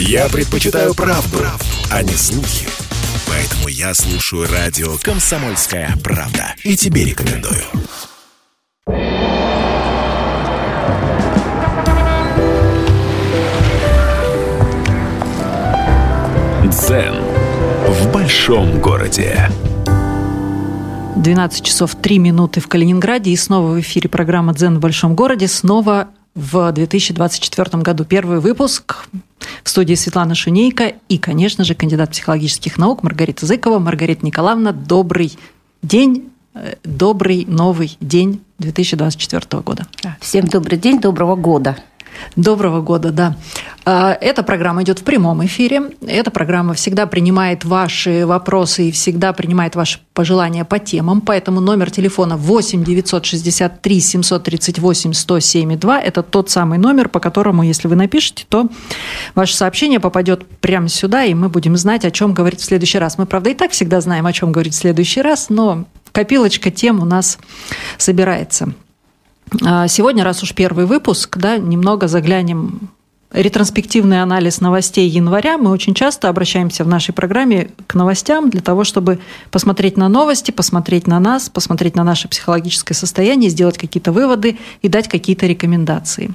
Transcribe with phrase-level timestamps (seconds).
[0.00, 2.68] Я предпочитаю правду, правду, а не слухи.
[3.26, 6.54] Поэтому я слушаю радио «Комсомольская правда».
[6.62, 7.64] И тебе рекомендую.
[16.70, 17.16] Дзен
[17.88, 19.50] в большом городе.
[21.16, 23.32] 12 часов 3 минуты в Калининграде.
[23.32, 25.48] И снова в эфире программа «Дзен в большом городе».
[25.48, 26.08] Снова
[26.38, 28.04] в 2024 году.
[28.04, 29.08] Первый выпуск
[29.64, 33.80] в студии Светлана Шунейко и, конечно же, кандидат психологических наук Маргарита Зыкова.
[33.80, 35.36] Маргарита Николаевна, добрый
[35.82, 39.86] день, э, добрый новый день 2024 года.
[40.20, 41.76] Всем добрый день, доброго года.
[42.36, 43.36] Доброго года, да.
[43.90, 45.92] А, эта программа идет в прямом эфире.
[46.06, 51.22] Эта программа всегда принимает ваши вопросы и всегда принимает ваши пожелания по темам.
[51.22, 57.96] Поэтому номер телефона 8 963 738 107 Это тот самый номер, по которому, если вы
[57.96, 58.68] напишете, то
[59.34, 63.16] ваше сообщение попадет прямо сюда, и мы будем знать, о чем говорить в следующий раз.
[63.16, 67.00] Мы, правда, и так всегда знаем, о чем говорить в следующий раз, но копилочка тем
[67.00, 67.38] у нас
[67.96, 68.74] собирается.
[69.64, 72.90] А, сегодня, раз уж первый выпуск, да, немного заглянем
[73.30, 75.58] ретроспективный анализ новостей января.
[75.58, 79.18] Мы очень часто обращаемся в нашей программе к новостям для того, чтобы
[79.50, 84.88] посмотреть на новости, посмотреть на нас, посмотреть на наше психологическое состояние, сделать какие-то выводы и
[84.88, 86.30] дать какие-то рекомендации.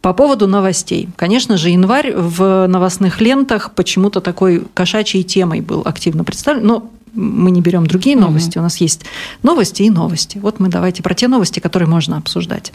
[0.00, 1.08] По поводу новостей.
[1.16, 6.66] Конечно же, январь в новостных лентах почему-то такой кошачьей темой был активно представлен.
[6.66, 8.60] Но мы не берем другие новости, угу.
[8.60, 9.02] у нас есть
[9.42, 10.38] новости и новости.
[10.38, 12.72] Вот мы давайте про те новости, которые можно обсуждать.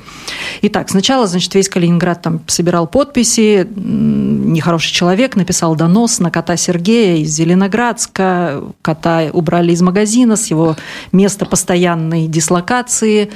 [0.61, 7.17] Итак, сначала, значит, весь Калининград там собирал подписи, нехороший человек написал донос на кота Сергея
[7.17, 10.75] из Зеленоградска, кота убрали из магазина с его
[11.11, 13.29] места постоянной дислокации.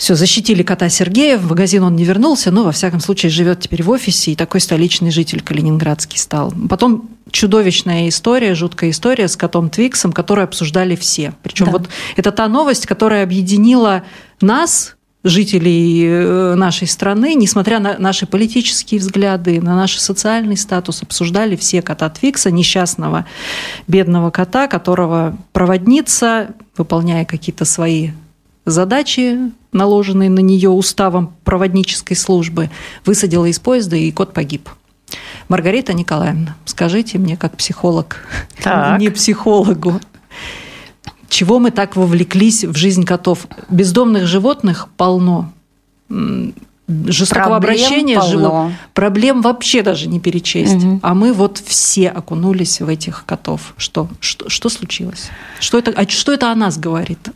[0.00, 3.82] Все, защитили кота Сергея, в магазин он не вернулся, но, во всяком случае, живет теперь
[3.82, 6.54] в офисе, и такой столичный житель калининградский стал.
[6.70, 11.34] Потом чудовищная история, жуткая история с котом Твиксом, которую обсуждали все.
[11.42, 11.72] Причем да.
[11.72, 14.02] вот это та новость, которая объединила
[14.40, 21.56] нас, жителей э, нашей страны, несмотря на наши политические взгляды, на наш социальный статус, обсуждали
[21.56, 23.26] все кота Твикса, несчастного
[23.86, 28.12] бедного кота, которого проводница, выполняя какие-то свои
[28.64, 32.70] задачи, наложенные на нее уставом проводнической службы,
[33.04, 34.68] высадила из поезда, и кот погиб.
[35.48, 38.28] Маргарита Николаевна, скажите мне, как психолог,
[38.62, 39.00] так.
[39.00, 40.00] не психологу,
[41.28, 43.46] чего мы так вовлеклись в жизнь котов?
[43.68, 45.52] Бездомных животных полно
[47.06, 50.76] жестокого проблем обращения живут, проблем вообще даже не перечесть.
[50.76, 51.00] Угу.
[51.02, 53.74] А мы вот все окунулись в этих котов.
[53.76, 55.28] Что, что, что случилось?
[55.60, 57.30] Что это, а что это о нас говорит?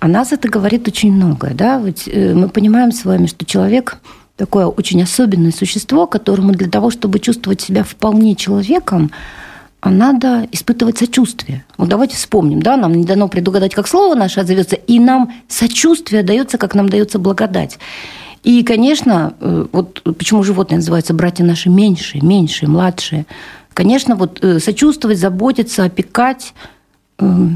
[0.00, 1.54] О нас это говорит очень многое.
[1.54, 1.80] Да?
[1.80, 3.98] Ведь э, мы понимаем с вами, что человек
[4.36, 9.10] такое очень особенное существо, которому для того, чтобы чувствовать себя вполне человеком,
[9.80, 11.64] а надо испытывать сочувствие.
[11.76, 16.22] Вот давайте вспомним, да, нам не дано предугадать, как слово наше отзовется, и нам сочувствие
[16.22, 17.78] дается, как нам дается благодать.
[18.48, 23.26] И, конечно, э, вот почему животные называются братья наши меньшие, меньшие, младшие.
[23.74, 26.54] Конечно, вот э, сочувствовать, заботиться, опекать
[27.18, 27.48] э,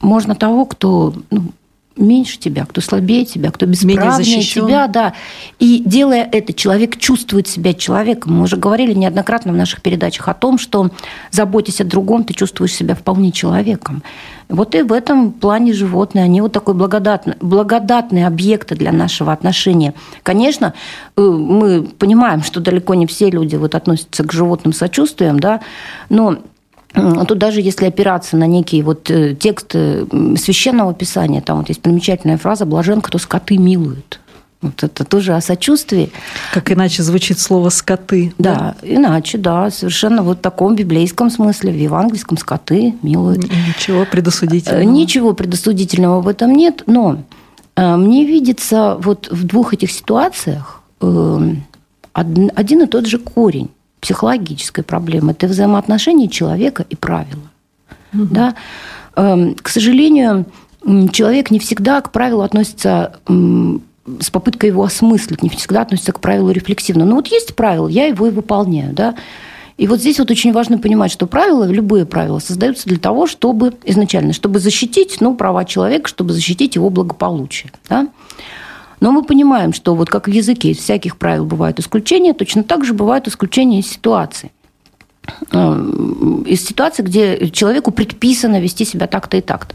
[0.00, 1.52] можно того, кто ну,
[1.98, 5.14] меньше тебя, кто слабее тебя, кто бесправнее тебя, да.
[5.58, 8.34] И делая это, человек чувствует себя человеком.
[8.34, 10.90] Мы уже говорили неоднократно в наших передачах о том, что
[11.30, 14.02] заботясь о другом, ты чувствуешь себя вполне человеком.
[14.48, 19.92] Вот и в этом плане животные, они вот такой благодатный, благодатные объекты для нашего отношения.
[20.22, 20.72] Конечно,
[21.16, 25.60] э, мы понимаем, что далеко не все люди вот относятся к животным сочувствием, да,
[26.08, 26.38] но
[27.26, 32.38] Тут даже если опираться на некие вот э, тексты священного писания, там вот есть примечательная
[32.38, 34.20] фраза «блажен, кто скоты милует».
[34.60, 36.10] Вот это тоже о сочувствии.
[36.52, 38.34] Как иначе звучит слово «скоты».
[38.38, 43.44] Да, да, иначе, да, совершенно вот в таком библейском смысле, в евангельском скоты милуют.
[43.44, 44.80] Ничего предосудительного.
[44.80, 47.22] Э, ничего предосудительного в этом нет, но
[47.76, 53.70] э, мне видится вот в двух этих ситуациях один и тот же корень
[54.00, 55.32] психологической проблемы.
[55.32, 57.42] Это взаимоотношения человека и правила.
[58.12, 58.26] Угу.
[58.30, 58.54] Да?
[59.16, 60.46] Эм, к сожалению,
[61.12, 66.50] человек не всегда к правилу относится с попыткой его осмыслить, не всегда относится к правилу
[66.50, 67.04] рефлексивно.
[67.04, 68.94] Но вот есть правило, я его и выполняю.
[68.94, 69.14] Да?
[69.76, 73.74] И вот здесь вот очень важно понимать, что правила, любые правила, создаются для того, чтобы
[73.84, 77.70] изначально, чтобы защитить ну, права человека, чтобы защитить его благополучие.
[77.88, 78.08] Да?
[79.00, 82.84] Но мы понимаем, что вот как в языке из всяких правил бывают исключения, точно так
[82.84, 84.50] же бывают исключения из ситуации.
[85.52, 85.74] Э,
[86.46, 89.74] из ситуации, где человеку предписано вести себя так-то и так-то.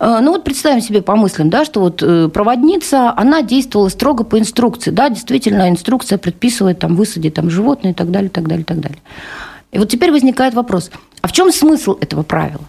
[0.00, 4.38] Э, ну вот представим себе, помыслим, да, что вот э, проводница, она действовала строго по
[4.38, 8.62] инструкции, да, действительно инструкция предписывает там высадить там животное и так далее, и так далее,
[8.62, 8.98] и так далее.
[9.70, 10.90] И вот теперь возникает вопрос,
[11.22, 12.64] а в чем смысл этого правила?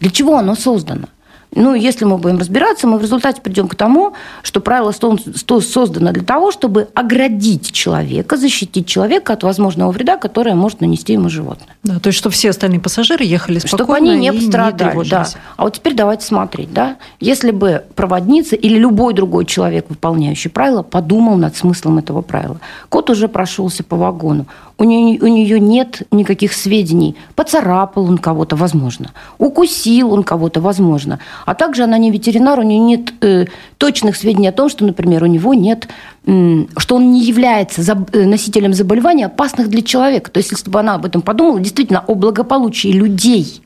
[0.00, 1.08] Для чего оно создано?
[1.56, 4.12] Ну, если мы будем разбираться, мы в результате придем к тому,
[4.42, 10.82] что правило создано для того, чтобы оградить человека, защитить человека от возможного вреда, которое может
[10.82, 11.68] нанести ему животное.
[11.82, 15.26] Да, то есть, чтобы все остальные пассажиры ехали спокойно Чтобы они не пострадали, не да.
[15.56, 16.96] А вот теперь давайте смотреть, да.
[17.20, 22.60] Если бы проводница или любой другой человек, выполняющий правила, подумал над смыслом этого правила.
[22.90, 24.46] Кот уже прошелся по вагону,
[24.78, 27.16] у нее, у нее нет никаких сведений.
[27.34, 29.12] Поцарапал он кого-то, возможно.
[29.38, 31.18] Укусил он кого-то, возможно.
[31.46, 33.46] А также она не ветеринар, у нее нет э,
[33.78, 35.88] точных сведений о том, что, например, у него нет,
[36.26, 40.30] э, что он не является заб, э, носителем заболеваний, опасных для человека.
[40.30, 43.62] То есть, если бы она об этом подумала, действительно, о благополучии людей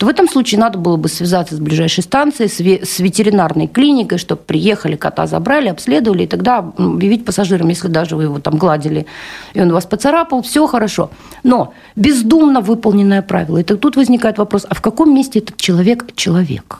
[0.00, 4.40] то в этом случае надо было бы связаться с ближайшей станцией, с ветеринарной клиникой, чтобы
[4.40, 9.04] приехали, кота забрали, обследовали, и тогда объявить пассажирам, если даже вы его там гладили,
[9.52, 11.10] и он вас поцарапал, все хорошо.
[11.42, 13.58] Но бездумно выполненное правило.
[13.58, 16.78] И тут возникает вопрос, а в каком месте этот человек человек?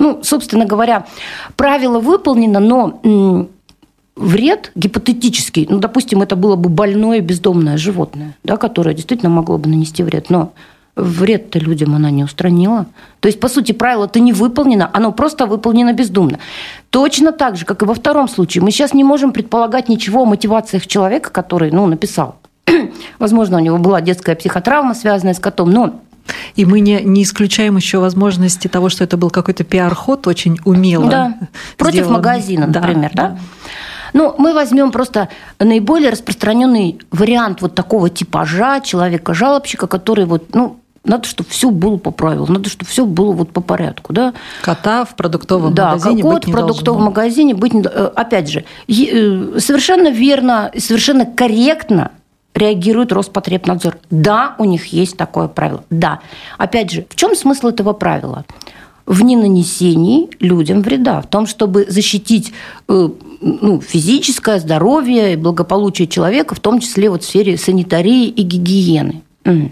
[0.00, 1.06] Ну, собственно говоря,
[1.54, 3.48] правило выполнено, но
[4.16, 9.68] вред гипотетический, ну, допустим, это было бы больное бездомное животное, да, которое действительно могло бы
[9.68, 10.54] нанести вред, но
[10.96, 12.86] вред-то людям она не устранила.
[13.20, 16.38] То есть, по сути, правило-то не выполнено, оно просто выполнено бездумно.
[16.90, 18.62] Точно так же, как и во втором случае.
[18.62, 22.36] Мы сейчас не можем предполагать ничего о мотивациях человека, который ну, написал.
[23.18, 26.00] Возможно, у него была детская психотравма, связанная с котом, но
[26.54, 31.10] и мы не, не исключаем еще возможности того, что это был какой-то пиар-ход очень умело.
[31.10, 31.34] Да,
[31.76, 33.28] против магазина, например, да.
[33.28, 33.38] да?
[34.14, 41.28] Ну, мы возьмем просто наиболее распространенный вариант вот такого типажа человека-жалобщика, который вот, ну, надо,
[41.28, 44.32] чтобы все было по правилам, надо, чтобы все было вот по порядку, да.
[44.62, 48.48] Кота в продуктовом да, магазине кот быть не в продуктовом магазине быть не э, Опять
[48.48, 52.10] же, э, совершенно верно, совершенно корректно
[52.54, 53.98] реагирует Роспотребнадзор.
[54.10, 55.84] Да, у них есть такое правило.
[55.90, 56.20] Да.
[56.56, 58.44] Опять же, в чем смысл этого правила?
[59.06, 62.54] В ненанесении людям вреда, в том, чтобы защитить
[62.88, 63.08] э,
[63.42, 69.23] ну, физическое здоровье и благополучие человека, в том числе вот в сфере санитарии и гигиены.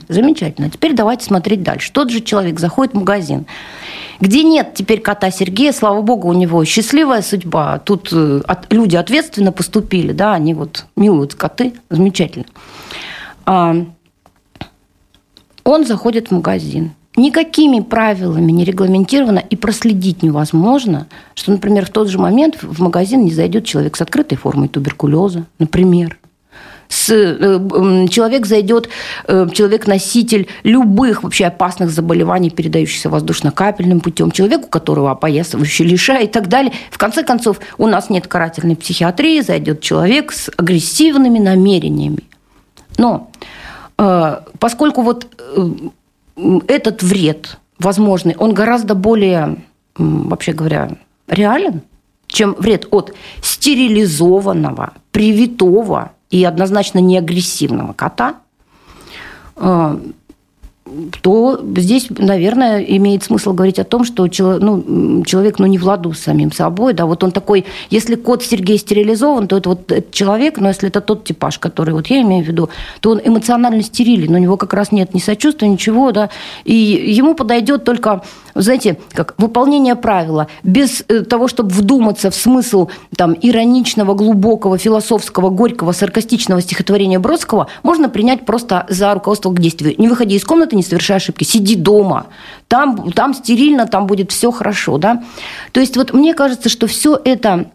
[0.08, 0.68] Замечательно.
[0.68, 1.92] Теперь давайте смотреть дальше.
[1.92, 3.46] Тот же человек заходит в магазин,
[4.20, 7.78] где нет теперь кота Сергея, слава богу, у него счастливая судьба.
[7.78, 12.44] Тут э, люди ответственно поступили, да, они вот милуют коты, замечательно.
[13.46, 13.74] А,
[15.64, 16.92] он заходит в магазин.
[17.16, 23.24] Никакими правилами не регламентировано и проследить невозможно, что, например, в тот же момент в магазин
[23.24, 26.18] не зайдет человек с открытой формой туберкулеза, например
[26.92, 28.88] с, э, человек зайдет,
[29.26, 36.26] э, человек-носитель любых вообще опасных заболеваний, передающихся воздушно-капельным путем, человек, у которого опоясывающий лиша и
[36.26, 36.72] так далее.
[36.90, 42.24] В конце концов, у нас нет карательной психиатрии, зайдет человек с агрессивными намерениями.
[42.98, 43.30] Но
[43.96, 45.26] э, поскольку вот
[46.68, 49.56] этот вред возможный, он гораздо более,
[49.96, 50.90] вообще говоря,
[51.26, 51.82] реален,
[52.26, 58.36] чем вред от стерилизованного, привитого и однозначно не агрессивного кота,
[59.56, 59.98] э,
[61.20, 66.12] то здесь, наверное, имеет смысл говорить о том, что ну, человек ну, не в ладу
[66.12, 66.94] с самим собой.
[66.94, 71.00] Да, вот он такой, если кот Сергей стерилизован, то это вот человек, но если это
[71.00, 72.68] тот типаж, который вот я имею в виду,
[73.00, 76.30] то он эмоционально стерилен, у него как раз нет ни сочувствия, ничего, да,
[76.64, 78.22] и ему подойдет только,
[78.54, 85.50] знаете, как выполнение правила, без э, того, чтобы вдуматься в смысл там, ироничного, глубокого, философского,
[85.50, 89.94] горького, саркастичного стихотворения Бродского, можно принять просто за руководство к действию.
[89.98, 92.26] Не выходи из комнаты, не совершай ошибки, сиди дома,
[92.68, 95.22] там, там стерильно, там будет все хорошо, да.
[95.72, 97.70] То есть вот мне кажется, что все это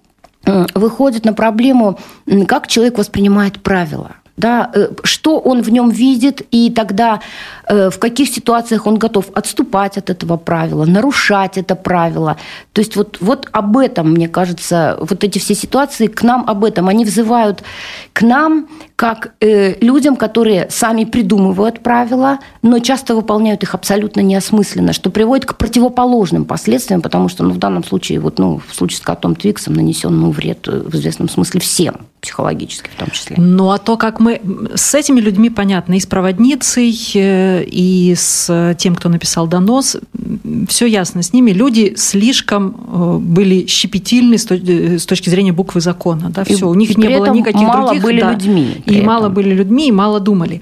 [0.73, 1.99] выходит на проблему,
[2.47, 7.20] как человек воспринимает правила да, э, что он в нем видит, и тогда
[7.67, 12.38] э, в каких ситуациях он готов отступать от этого правила, нарушать это правило.
[12.74, 16.63] То есть вот, вот об этом, мне кажется, вот эти все ситуации к нам об
[16.63, 17.63] этом, они взывают
[18.13, 24.94] к нам как э, людям, которые сами придумывают правила, но часто выполняют их абсолютно неосмысленно,
[24.94, 28.98] что приводит к противоположным последствиям, потому что ну, в данном случае, вот, ну, в случае
[28.98, 33.36] с котом Твиксом нанесен ну, вред в известном смысле всем, психологически в том числе.
[33.39, 34.41] Ну, а то, как мы...
[34.75, 39.97] С этими людьми понятно, и с проводницей, э, и с тем, кто написал донос,
[40.67, 41.51] все ясно с ними.
[41.51, 46.29] Люди слишком э, были щепетильны с точки зрения буквы закона.
[46.29, 46.57] Да, все.
[46.57, 48.03] И, У них не было никаких мало других...
[48.03, 49.05] были да, людьми и этом.
[49.05, 50.62] мало были людьми, и мало думали.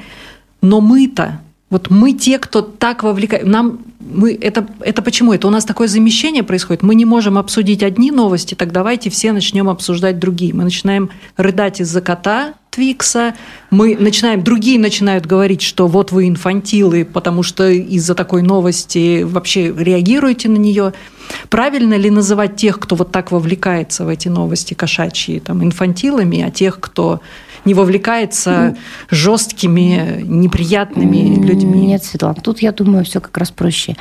[0.61, 3.45] Но мы-то Вот мы те, кто так вовлекает.
[3.45, 5.33] Нам мы это, это почему?
[5.33, 6.83] Это у нас такое замещение происходит.
[6.83, 10.53] Мы не можем обсудить одни новости, так давайте все начнем обсуждать другие.
[10.53, 13.35] Мы начинаем рыдать из-за кота Твикса,
[13.71, 19.73] мы начинаем, другие начинают говорить, что вот вы инфантилы, потому что из-за такой новости вообще
[19.73, 20.93] реагируете на нее.
[21.49, 26.51] Правильно ли называть тех, кто вот так вовлекается в эти новости кошачьи, там, инфантилами, а
[26.51, 27.21] тех, кто
[27.63, 28.77] не вовлекается ну,
[29.09, 31.87] жесткими, неприятными людьми.
[31.87, 33.95] Нет, Светлана, тут, я думаю, все как раз проще.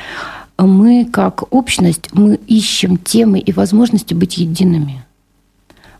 [0.57, 5.05] Мы, как общность, мы ищем темы и возможности быть едиными.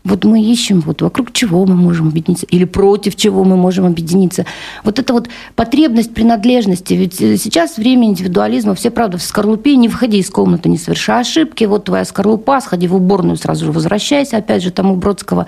[0.06, 4.46] Вот мы ищем, вот вокруг чего мы можем объединиться, или против чего мы можем объединиться.
[4.84, 6.94] Вот эта вот потребность принадлежности.
[6.94, 11.22] Ведь э, сейчас время индивидуализма, все, правда, в скорлупе, не выходи из комнаты, не совершай
[11.22, 15.46] ошибки, вот твоя скорлупа, сходи в уборную, сразу же возвращайся, опять же, тому Бродского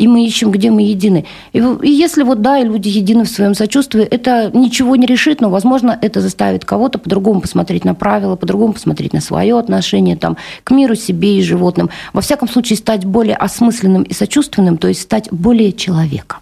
[0.00, 1.26] и мы ищем, где мы едины.
[1.52, 5.42] И, и если вот, да, и люди едины в своем сочувствии, это ничего не решит,
[5.42, 10.38] но, возможно, это заставит кого-то по-другому посмотреть на правила, по-другому посмотреть на свое отношение там,
[10.64, 11.90] к миру, себе и животным.
[12.14, 16.38] Во всяком случае, стать более осмысленным и сочувственным, то есть стать более человеком.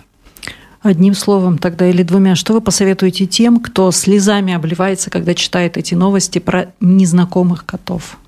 [0.80, 5.94] Одним словом тогда или двумя, что вы посоветуете тем, кто слезами обливается, когда читает эти
[5.94, 8.18] новости про незнакомых котов?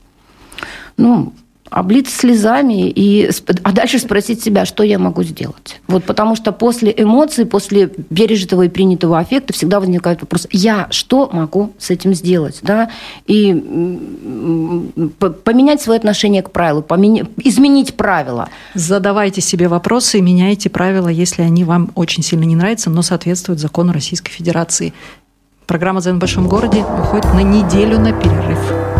[0.97, 1.33] Ну,
[1.71, 3.31] облиться слезами, и,
[3.63, 5.81] а дальше спросить себя, что я могу сделать.
[5.87, 11.31] Вот потому что после эмоций, после пережитого и принятого аффекта всегда возникает вопрос, я что
[11.33, 12.59] могу с этим сделать?
[12.63, 12.91] Да?
[13.27, 13.53] И
[15.45, 18.49] поменять свое отношение к правилу, поменять, изменить правила.
[18.75, 23.61] Задавайте себе вопросы и меняйте правила, если они вам очень сильно не нравятся, но соответствуют
[23.61, 24.93] закону Российской Федерации.
[25.67, 29.00] Программа «Зен в большом городе» уходит на неделю на перерыв.